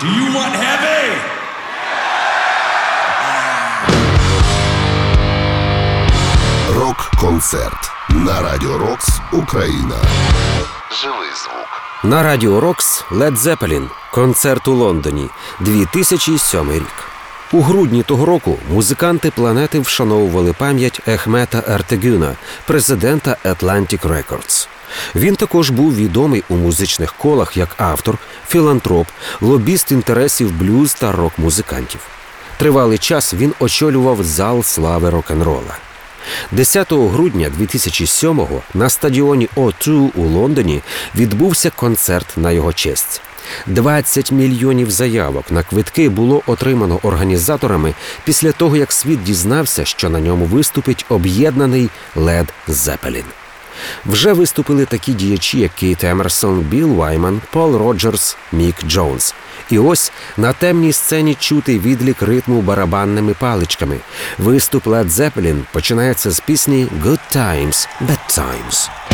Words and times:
Do 0.00 0.06
you 0.08 0.26
want 0.36 0.54
heavy? 0.54 1.16
Рок-концерт 6.74 7.90
на 8.08 8.42
Радіо 8.42 8.78
Рокс 8.78 9.20
Україна. 9.32 9.96
Живий 11.02 11.28
звук. 11.28 11.82
На 12.04 12.22
Радіо 12.22 12.60
Рокс 12.60 13.04
Led 13.10 13.36
Zeppelin. 13.36 13.88
Концерт 14.12 14.68
у 14.68 14.72
Лондоні. 14.72 15.28
2007 15.60 16.72
рік. 16.72 17.04
У 17.52 17.62
грудні 17.62 18.02
того 18.02 18.26
року 18.26 18.58
музиканти 18.72 19.30
планети 19.30 19.80
вшановували 19.80 20.52
пам'ять 20.52 21.00
Ехмета 21.06 21.62
Ертегюна, 21.68 22.34
президента 22.66 23.36
Atlantic 23.44 24.00
Records. 24.00 24.68
Він 25.14 25.36
також 25.36 25.70
був 25.70 25.96
відомий 25.96 26.44
у 26.48 26.56
музичних 26.56 27.12
колах 27.12 27.56
як 27.56 27.68
автор, 27.76 28.18
філантроп, 28.48 29.06
лобіст 29.40 29.92
інтересів 29.92 30.52
блюз 30.52 30.94
та 30.94 31.12
рок-музикантів. 31.12 32.00
Тривалий 32.58 32.98
час 32.98 33.34
він 33.34 33.54
очолював 33.60 34.24
зал 34.24 34.62
слави 34.62 35.10
рок-н-рола. 35.10 35.78
10 36.52 36.92
грудня 36.92 37.50
2007-го 37.60 38.62
на 38.74 38.90
стадіоні 38.90 39.48
O2 39.56 40.10
у 40.14 40.22
Лондоні 40.22 40.82
відбувся 41.14 41.70
концерт 41.70 42.26
на 42.36 42.52
його 42.52 42.72
честь. 42.72 43.20
20 43.66 44.32
мільйонів 44.32 44.90
заявок 44.90 45.50
на 45.50 45.62
квитки 45.62 46.08
було 46.08 46.42
отримано 46.46 47.00
організаторами 47.02 47.94
після 48.24 48.52
того, 48.52 48.76
як 48.76 48.92
світ 48.92 49.22
дізнався, 49.22 49.84
що 49.84 50.10
на 50.10 50.20
ньому 50.20 50.44
виступить 50.44 51.06
об'єднаний 51.08 51.90
Лед 52.14 52.46
Зепелін. 52.68 53.24
Вже 54.06 54.32
виступили 54.32 54.84
такі 54.84 55.12
діячі, 55.12 55.58
як 55.58 55.74
Кейт 55.74 56.04
Емерсон, 56.04 56.60
Білл 56.60 56.94
Вайман, 56.94 57.40
Пол 57.50 57.76
Роджерс, 57.76 58.36
Мік 58.52 58.76
Джонс. 58.86 59.34
І 59.70 59.78
ось 59.78 60.12
на 60.36 60.52
темній 60.52 60.92
сцені 60.92 61.34
чути 61.34 61.78
відлік 61.78 62.22
ритму 62.22 62.60
барабанними 62.60 63.34
паличками. 63.34 64.00
Виступ 64.38 64.86
Led 64.86 65.08
Zeppelin 65.10 65.60
починається 65.72 66.30
з 66.30 66.40
пісні 66.40 66.86
«Good 67.04 67.36
Times, 67.36 67.88
Bad 68.02 68.38
Times». 68.38 69.05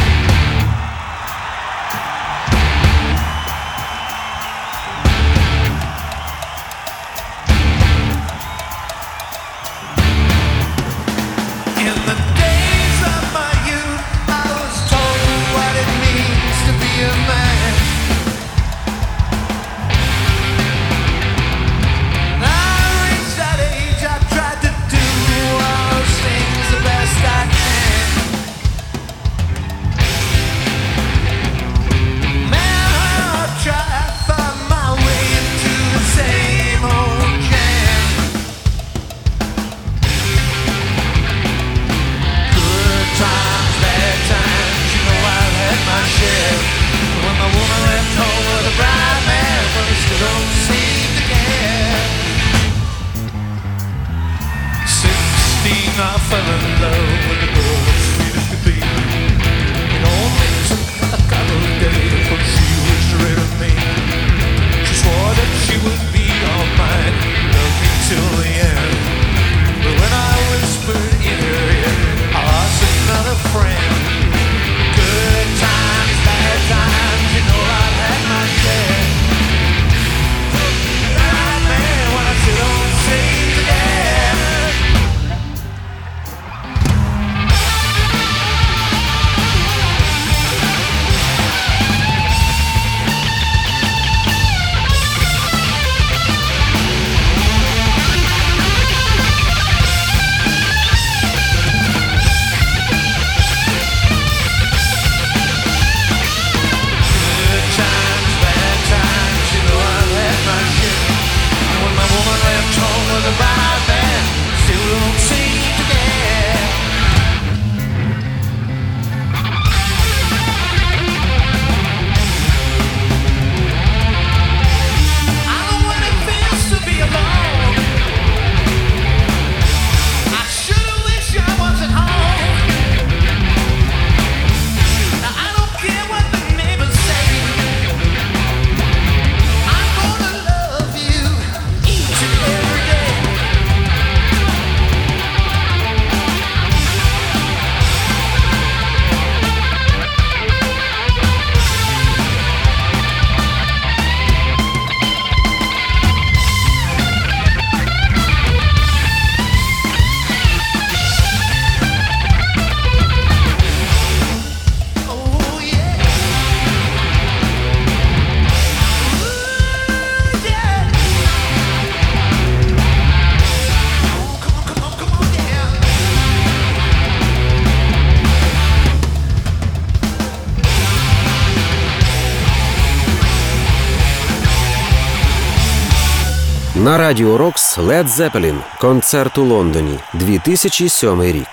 На 186.92 186.98
Радіо 186.98 187.38
Рокс 187.38 187.78
Лед 187.78 188.08
Зепелін. 188.08 188.58
Концерт 188.80 189.38
у 189.38 189.44
Лондоні. 189.44 189.98
2007 190.14 191.22
рік. 191.22 191.48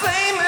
same 0.00 0.47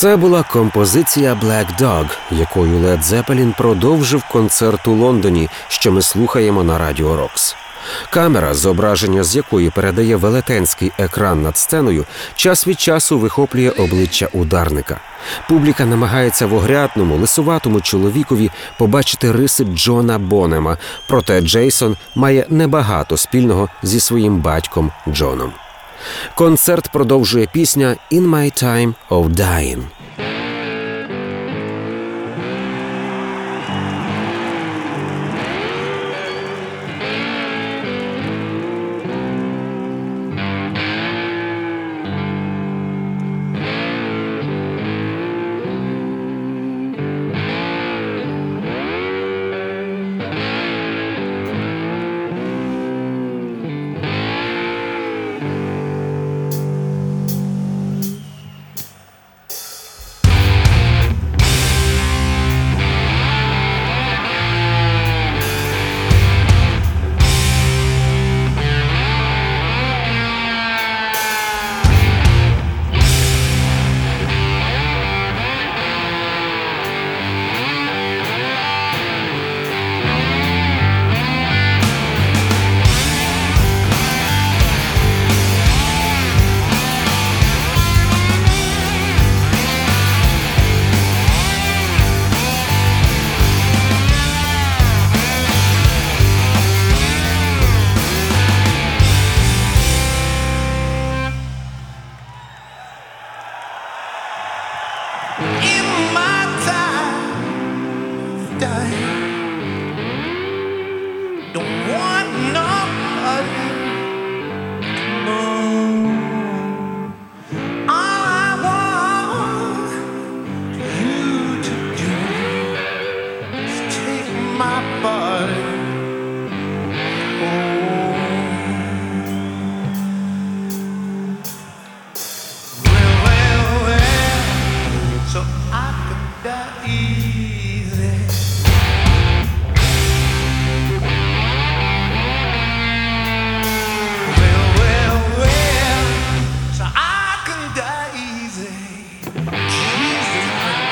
Це 0.00 0.16
була 0.16 0.42
композиція 0.42 1.34
Black 1.34 1.80
Dog, 1.80 2.06
якою 2.30 2.78
Led 2.78 3.02
Zeppelin 3.02 3.56
продовжив 3.56 4.24
концерт 4.32 4.88
у 4.88 4.92
Лондоні, 4.92 5.48
що 5.68 5.92
ми 5.92 6.02
слухаємо 6.02 6.64
на 6.64 6.78
Радіо 6.78 7.16
Рокс. 7.16 7.56
Камера, 8.10 8.54
зображення 8.54 9.24
з 9.24 9.36
якої 9.36 9.70
передає 9.70 10.16
велетенський 10.16 10.92
екран 10.98 11.42
над 11.42 11.56
сценою, 11.56 12.04
час 12.34 12.66
від 12.66 12.80
часу 12.80 13.18
вихоплює 13.18 13.70
обличчя 13.70 14.28
ударника. 14.32 15.00
Публіка 15.48 15.86
намагається 15.86 16.46
в 16.46 16.54
огрядному, 16.54 17.16
лисуватому 17.16 17.80
чоловікові 17.80 18.50
побачити 18.78 19.32
риси 19.32 19.64
Джона 19.64 20.18
Бонема, 20.18 20.76
проте 21.08 21.40
Джейсон 21.40 21.96
має 22.14 22.46
небагато 22.48 23.16
спільного 23.16 23.68
зі 23.82 24.00
своїм 24.00 24.38
батьком 24.38 24.92
Джоном. 25.08 25.52
Концерт 26.34 26.92
продовжує 26.92 27.46
пісня 27.52 27.96
«In 28.12 28.30
My 28.30 28.64
Time 28.64 28.94
of 29.10 29.28
Dying». 29.28 29.99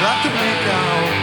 até 0.09 0.31
to. 0.31 1.18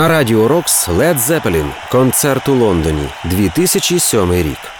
На 0.00 0.08
радіо 0.08 0.48
Рокс 0.48 0.88
Лед 0.88 1.18
Зепелін. 1.18 1.66
Концерт 1.90 2.48
у 2.48 2.54
Лондоні. 2.54 3.08
2007 3.24 4.32
рік. 4.32 4.79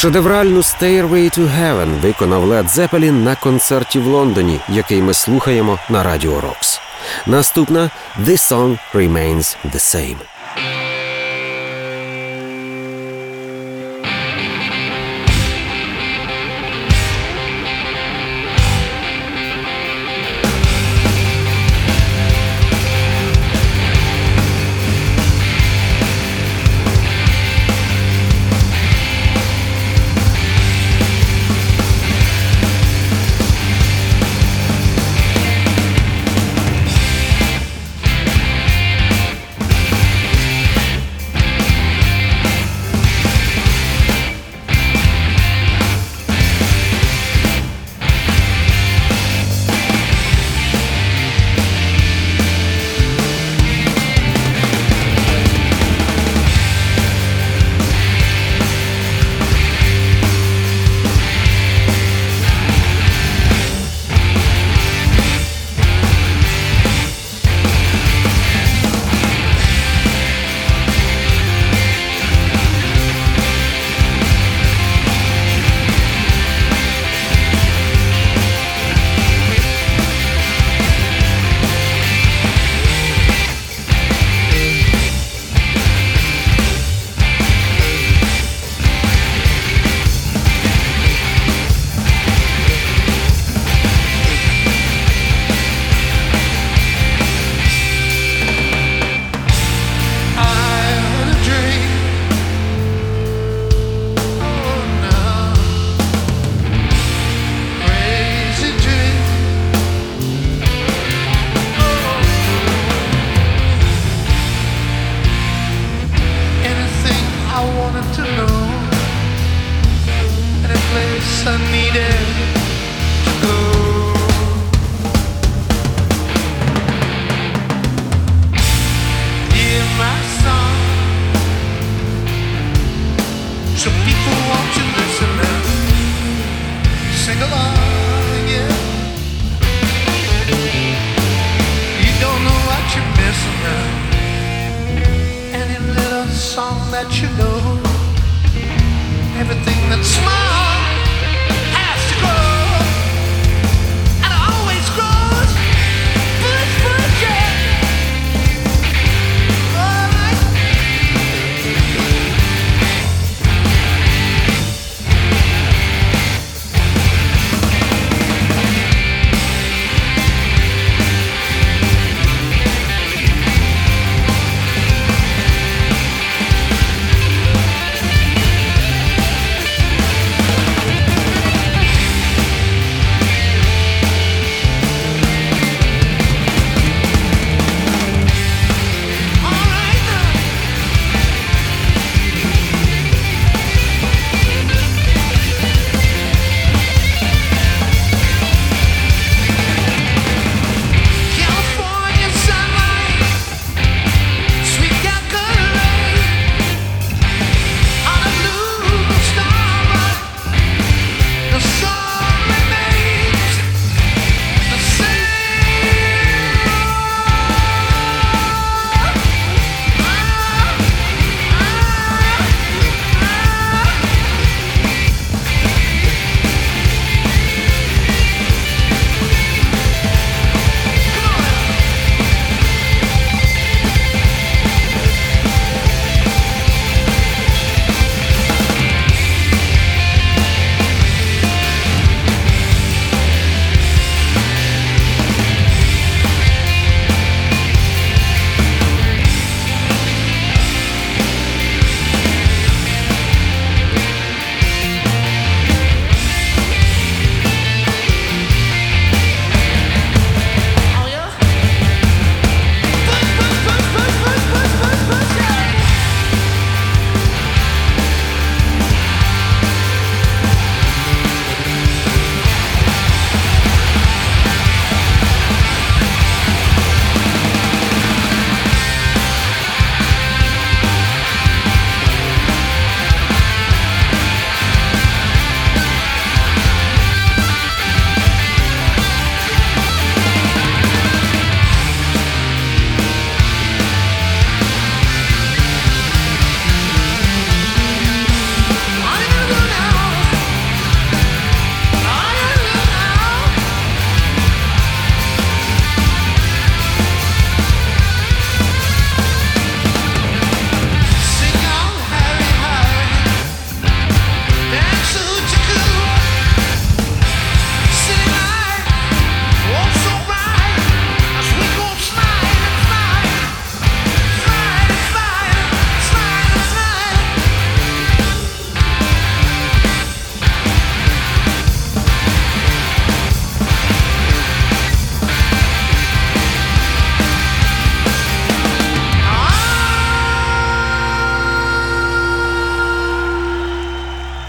Шедевральну 0.00 0.60
«Stairway 0.60 1.28
to 1.28 1.48
Heaven» 1.60 2.00
виконав 2.00 2.44
Led 2.44 2.68
Zeppelin 2.68 3.12
на 3.12 3.36
концерті 3.36 3.98
в 3.98 4.06
Лондоні, 4.06 4.60
який 4.68 5.02
ми 5.02 5.14
слухаємо 5.14 5.78
на 5.88 6.02
Радіо 6.02 6.40
Рокс. 6.40 6.80
Наступна 7.26 7.90
«The 8.20 8.52
song 8.52 8.78
remains 8.94 9.56
the 9.64 9.74
same». 9.74 10.16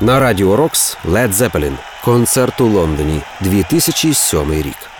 На 0.09 0.19
радіо 0.19 0.55
Рокс 0.55 0.97
Led 1.05 1.33
Zeppelin. 1.33 1.73
Концерт 2.03 2.61
у 2.61 2.67
Лондоні 2.67 3.21
2007 3.41 4.53
рік. 4.53 4.98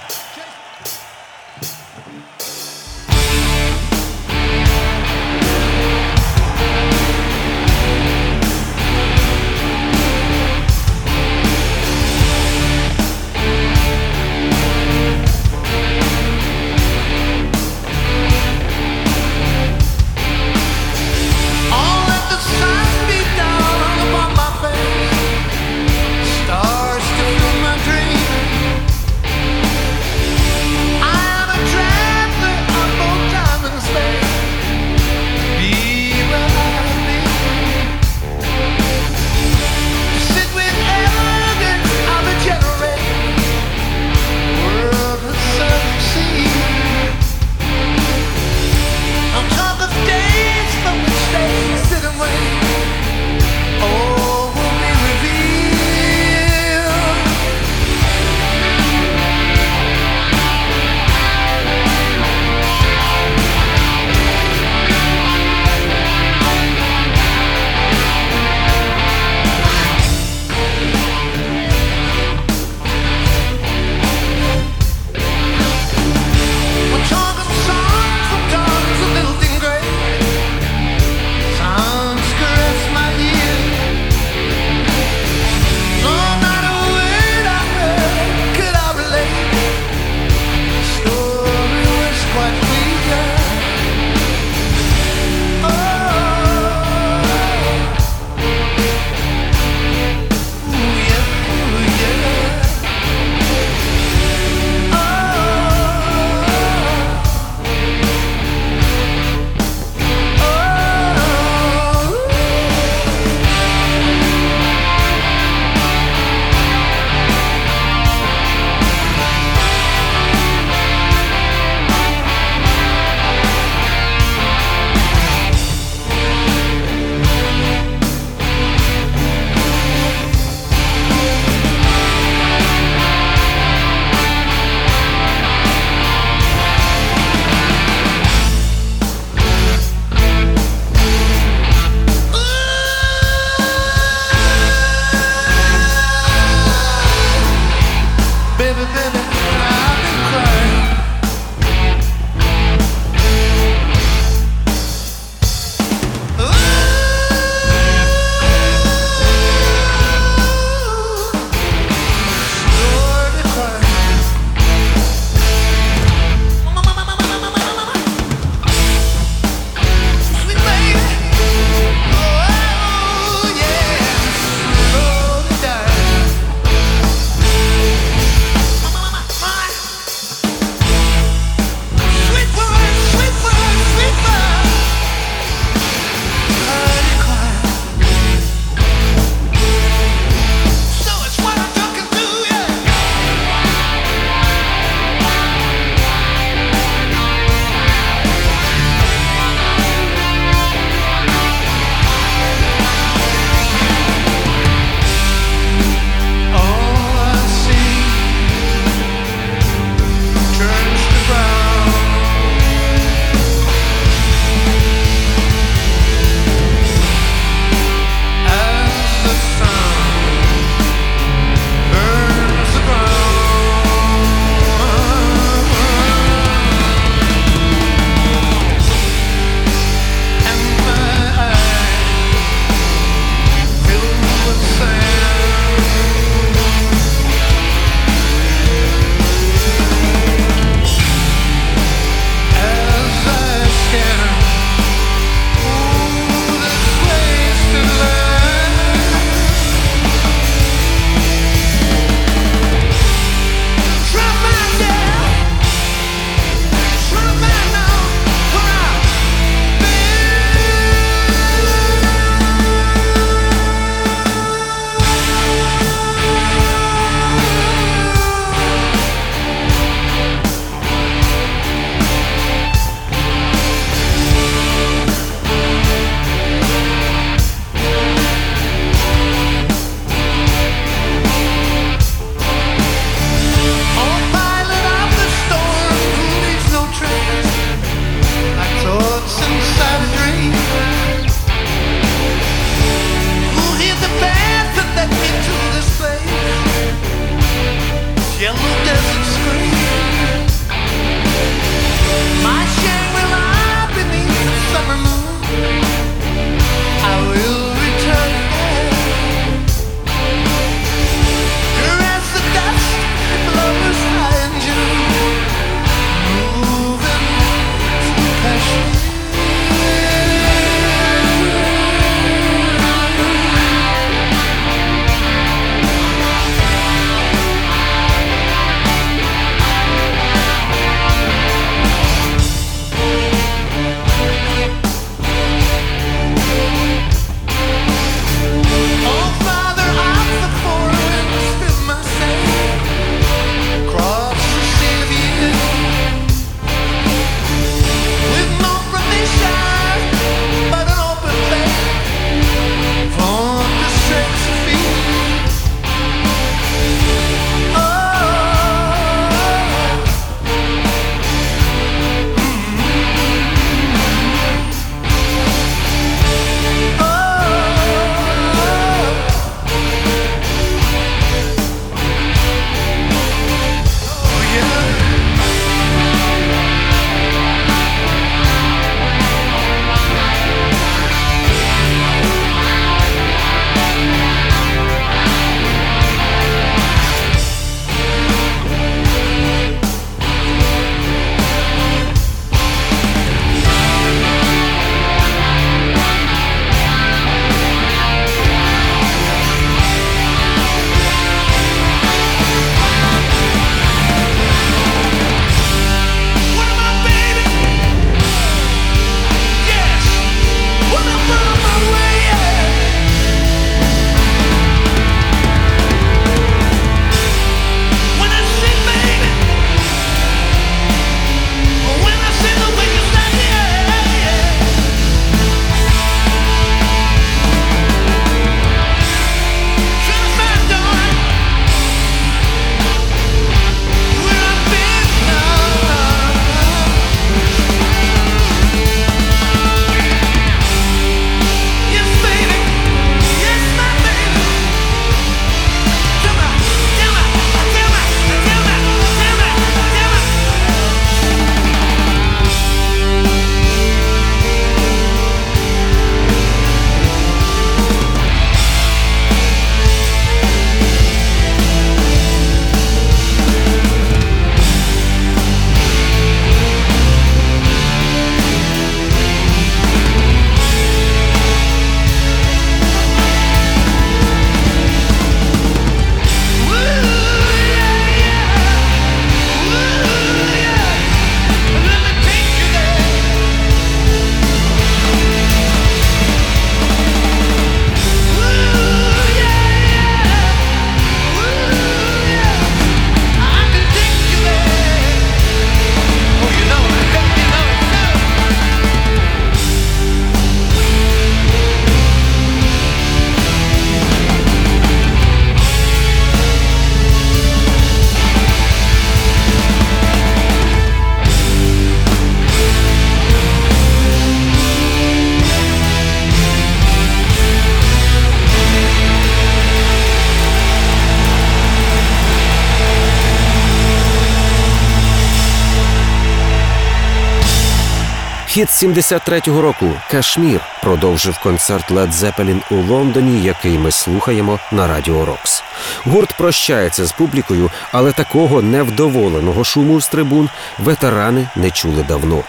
Похід 528.59 528.89
73-го 528.89 529.61
року 529.61 529.85
Кашмір 530.11 530.61
продовжив 530.83 531.39
концерт 531.43 531.91
Led 531.91 532.11
Zeppelin 532.11 532.61
у 532.71 532.75
Лондоні, 532.75 533.43
який 533.43 533.77
ми 533.77 533.91
слухаємо 533.91 534.59
на 534.71 534.87
радіо 534.87 535.25
Рокс. 535.25 535.63
Гурт 536.05 536.37
прощається 536.37 537.05
з 537.05 537.11
публікою, 537.11 537.71
але 537.91 538.11
такого 538.11 538.61
невдоволеного 538.61 539.63
шуму 539.63 540.01
з 540.01 540.07
трибун 540.07 540.49
ветерани 540.79 541.47
не 541.55 541.71
чули 541.71 542.05
давно. 542.07 542.43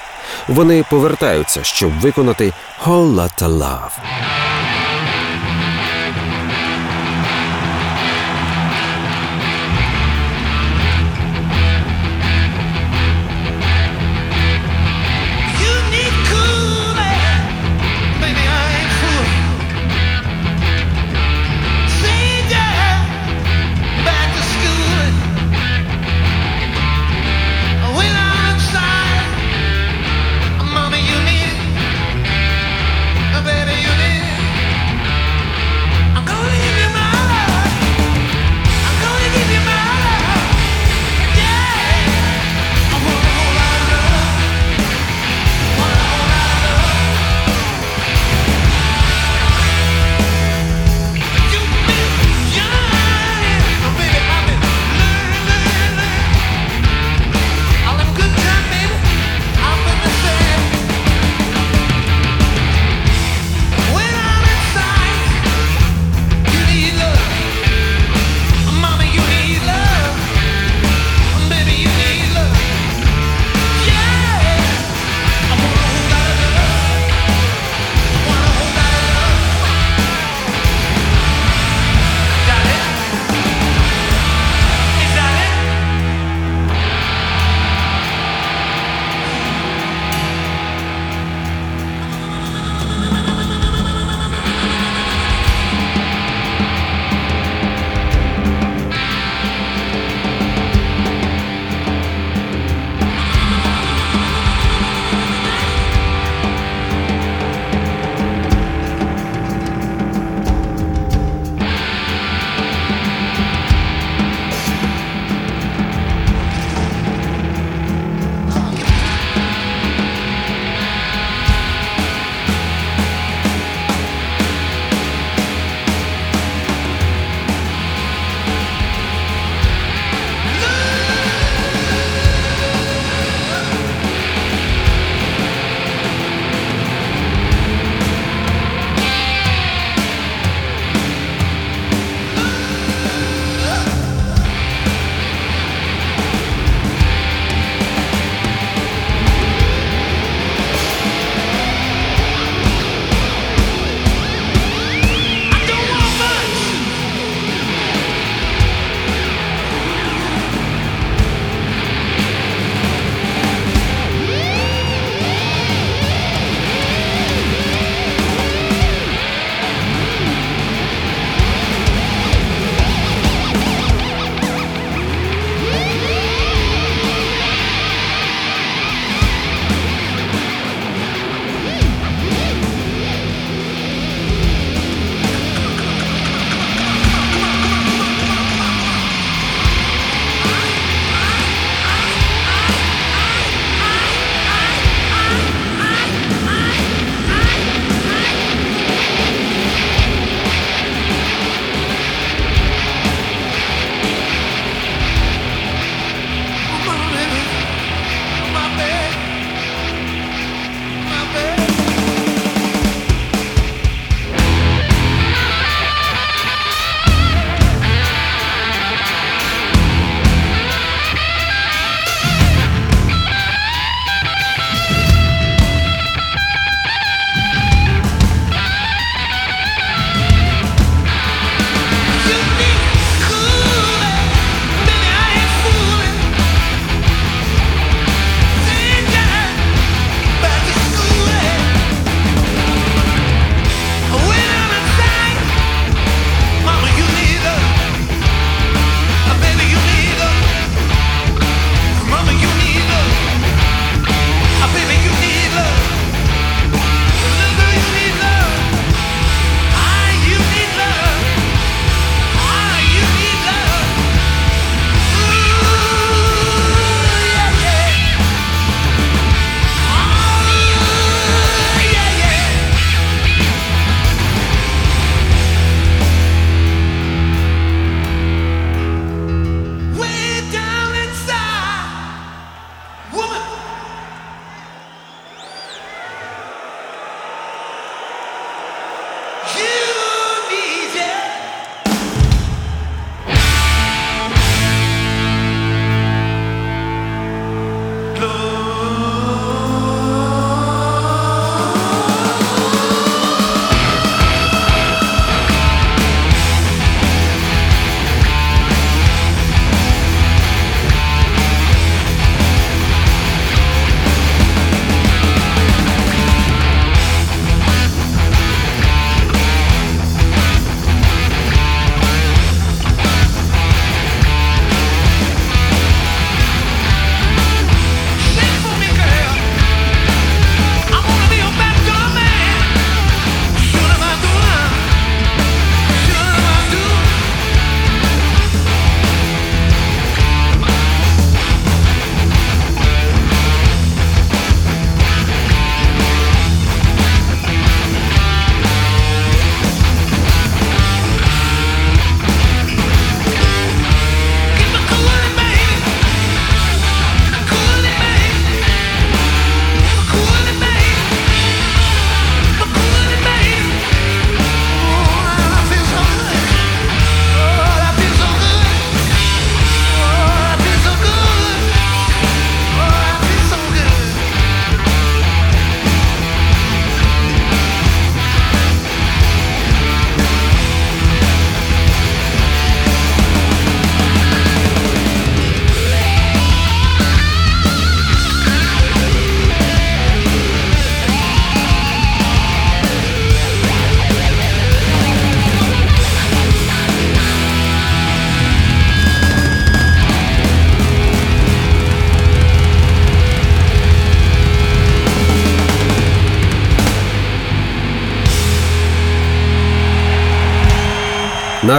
Вони 0.49 0.85
повертаються, 0.91 1.65
щоб 1.65 2.01
виконати 2.01 2.53
«Whole 2.85 3.15
Lotta 3.15 3.49
Love». 3.49 3.91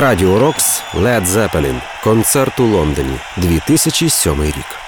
Радіо 0.02 0.40
Рокс 0.40 0.84
Лед 0.94 1.26
Зепелін. 1.26 1.82
Концерт 2.04 2.60
у 2.60 2.64
Лондоні 2.64 3.18
2007 3.38 4.44
рік. 4.44 4.81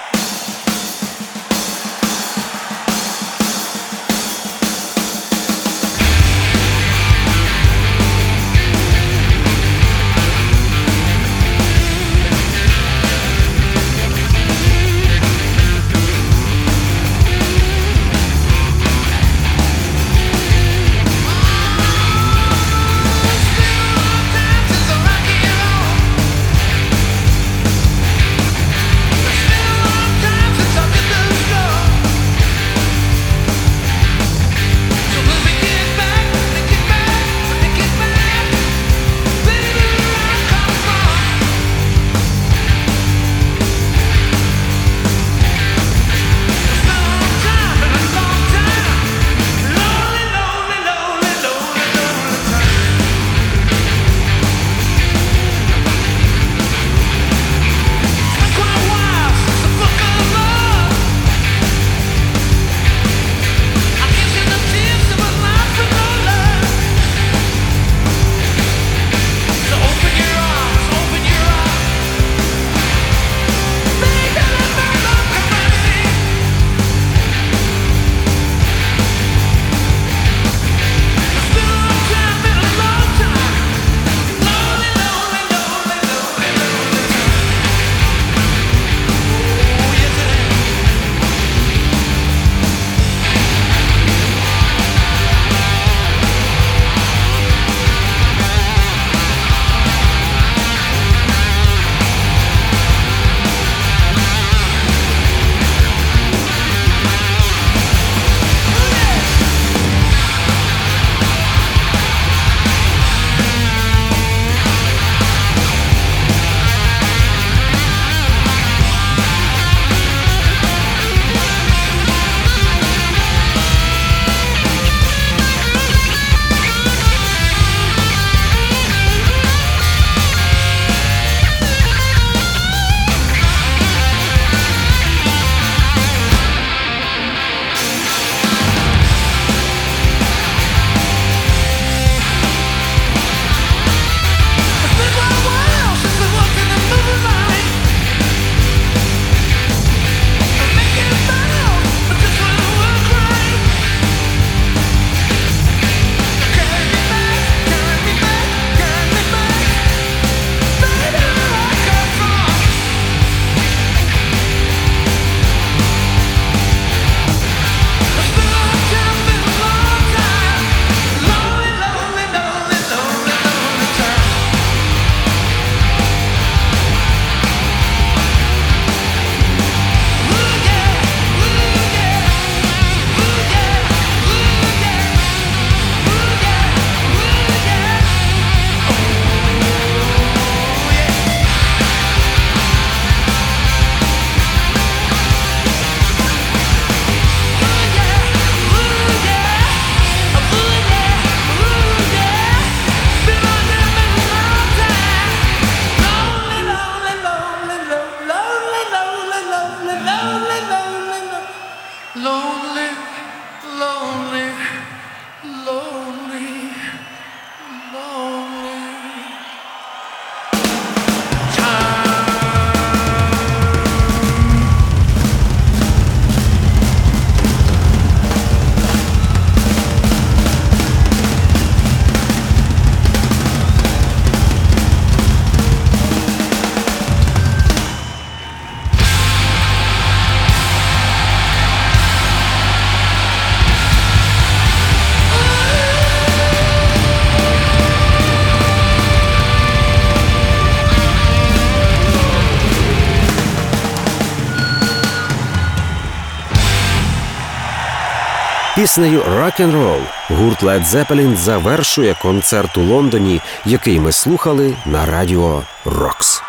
Піснею 258.93 259.21
«Rock'n'Roll» 259.21 260.01
гурт 260.29 260.63
Led 260.63 260.85
Zeppelin 260.85 261.35
завершує 261.35 262.15
концерт 262.21 262.77
у 262.77 262.81
Лондоні, 262.81 263.41
який 263.65 263.99
ми 263.99 264.11
слухали 264.11 264.75
на 264.85 265.05
радіо 265.05 265.63
Рокс. 265.85 266.41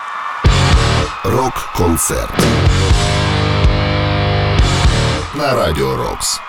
Рок-концерт. 1.24 2.44
На 5.34 5.54
радіо 5.54 5.96
Рокс. 5.96 6.40